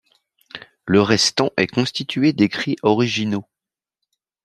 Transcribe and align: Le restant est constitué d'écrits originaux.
Le 0.87 0.99
restant 0.99 1.51
est 1.57 1.67
constitué 1.67 2.33
d'écrits 2.33 2.75
originaux. 2.81 3.45